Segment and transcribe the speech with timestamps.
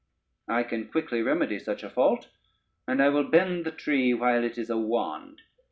[0.47, 2.29] I can quickly remedy such a fault,
[2.87, 5.43] and I will bend the tree while it is a wand.